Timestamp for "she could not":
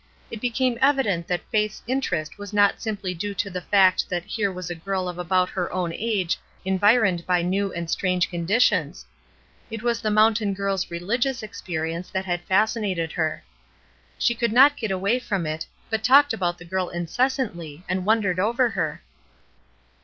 14.17-14.75